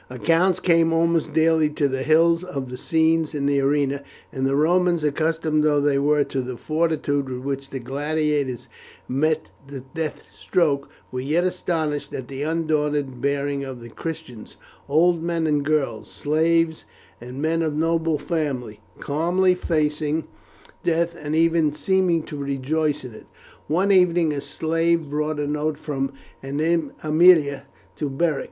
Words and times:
Accounts 0.09 0.59
came 0.59 0.91
almost 0.91 1.31
daily 1.31 1.69
to 1.69 1.87
the 1.87 2.01
hills 2.01 2.43
of 2.43 2.71
the 2.71 2.77
scenes 2.79 3.35
in 3.35 3.45
the 3.45 3.59
arena, 3.59 4.01
and 4.33 4.47
the 4.47 4.55
Romans, 4.55 5.03
accustomed 5.03 5.63
though 5.63 5.79
they 5.79 5.99
were 5.99 6.23
to 6.23 6.41
the 6.41 6.57
fortitude 6.57 7.29
with 7.29 7.41
which 7.43 7.69
the 7.69 7.77
gladiators 7.77 8.67
met 9.07 9.49
the 9.67 9.81
death 9.93 10.23
stroke, 10.35 10.89
were 11.11 11.19
yet 11.19 11.43
astonished 11.43 12.11
at 12.15 12.29
the 12.29 12.41
undaunted 12.41 13.21
bearing 13.21 13.63
of 13.63 13.79
the 13.79 13.89
Christians 13.89 14.57
old 14.89 15.21
men 15.21 15.45
and 15.45 15.63
girls, 15.63 16.09
slaves 16.09 16.83
and 17.21 17.39
men 17.39 17.61
of 17.61 17.75
noble 17.75 18.17
family, 18.17 18.79
calmly 18.99 19.53
facing 19.53 20.23
death, 20.83 21.15
and 21.15 21.35
even 21.35 21.73
seeming 21.73 22.23
to 22.23 22.37
rejoice 22.37 23.05
in 23.05 23.13
it. 23.13 23.27
One 23.67 23.91
evening 23.91 24.33
a 24.33 24.41
slave 24.41 25.11
brought 25.11 25.39
a 25.39 25.45
note 25.45 25.77
from 25.77 26.11
Aemilia 26.43 27.65
to 27.97 28.09
Beric. 28.09 28.39